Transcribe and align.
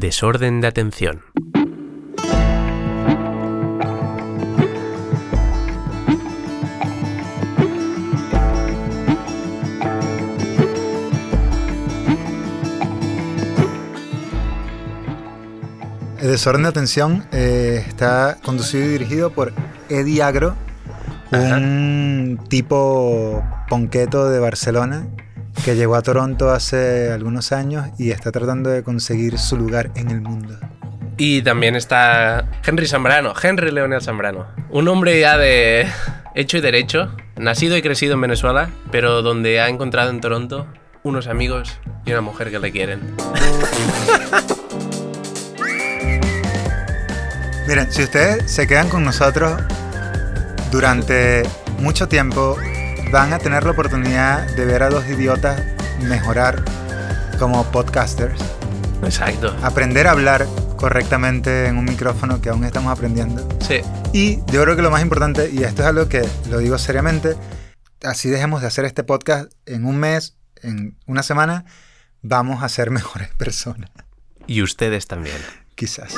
Desorden 0.00 0.62
de 0.62 0.66
atención. 0.66 1.20
El 16.18 16.28
desorden 16.28 16.62
de 16.62 16.68
atención 16.70 17.26
eh, 17.30 17.84
está 17.86 18.38
conducido 18.42 18.86
y 18.86 18.88
dirigido 18.88 19.30
por 19.34 19.52
Eddie 19.90 20.22
Agro, 20.22 20.56
Ajá. 21.30 21.58
un 21.58 22.40
tipo 22.48 23.44
ponqueto 23.68 24.30
de 24.30 24.38
Barcelona 24.38 25.06
que 25.64 25.76
llegó 25.76 25.94
a 25.94 26.02
Toronto 26.02 26.50
hace 26.50 27.12
algunos 27.12 27.52
años 27.52 27.86
y 27.98 28.10
está 28.10 28.32
tratando 28.32 28.70
de 28.70 28.82
conseguir 28.82 29.38
su 29.38 29.56
lugar 29.56 29.90
en 29.94 30.10
el 30.10 30.20
mundo. 30.20 30.58
Y 31.18 31.42
también 31.42 31.76
está 31.76 32.48
Henry 32.64 32.86
Zambrano, 32.86 33.34
Henry 33.40 33.70
Leonel 33.70 34.00
Zambrano. 34.00 34.46
Un 34.70 34.88
hombre 34.88 35.20
ya 35.20 35.36
de 35.36 35.86
hecho 36.34 36.56
y 36.56 36.60
derecho, 36.62 37.14
nacido 37.36 37.76
y 37.76 37.82
crecido 37.82 38.14
en 38.14 38.22
Venezuela, 38.22 38.70
pero 38.90 39.20
donde 39.20 39.60
ha 39.60 39.68
encontrado 39.68 40.08
en 40.10 40.20
Toronto 40.20 40.66
unos 41.02 41.26
amigos 41.26 41.78
y 42.06 42.12
una 42.12 42.22
mujer 42.22 42.50
que 42.50 42.58
le 42.58 42.72
quieren. 42.72 43.00
Miren, 47.68 47.92
si 47.92 48.02
ustedes 48.02 48.50
se 48.50 48.66
quedan 48.66 48.88
con 48.88 49.04
nosotros 49.04 49.60
durante 50.72 51.42
mucho 51.78 52.08
tiempo, 52.08 52.56
van 53.10 53.32
a 53.32 53.38
tener 53.38 53.64
la 53.64 53.70
oportunidad 53.72 54.46
de 54.54 54.64
ver 54.64 54.82
a 54.82 54.88
dos 54.90 55.06
idiotas 55.08 55.60
mejorar 56.02 56.64
como 57.38 57.64
podcasters, 57.70 58.40
Exacto. 59.02 59.56
aprender 59.62 60.06
a 60.06 60.12
hablar 60.12 60.46
correctamente 60.76 61.66
en 61.66 61.76
un 61.76 61.84
micrófono 61.84 62.40
que 62.40 62.48
aún 62.50 62.64
estamos 62.64 62.92
aprendiendo. 62.92 63.46
Sí. 63.60 63.80
Y 64.12 64.36
yo 64.52 64.62
creo 64.62 64.76
que 64.76 64.82
lo 64.82 64.90
más 64.90 65.02
importante, 65.02 65.50
y 65.50 65.62
esto 65.64 65.82
es 65.82 65.88
algo 65.88 66.08
que 66.08 66.26
lo 66.50 66.58
digo 66.58 66.78
seriamente, 66.78 67.36
así 68.02 68.28
dejemos 68.30 68.60
de 68.62 68.68
hacer 68.68 68.84
este 68.84 69.04
podcast 69.04 69.52
en 69.66 69.84
un 69.84 69.96
mes, 69.98 70.36
en 70.62 70.98
una 71.06 71.22
semana, 71.22 71.64
vamos 72.22 72.62
a 72.62 72.68
ser 72.68 72.90
mejores 72.90 73.28
personas, 73.34 73.90
Y 74.46 74.62
ustedes 74.62 75.06
también. 75.06 75.36
quizás. 75.74 76.14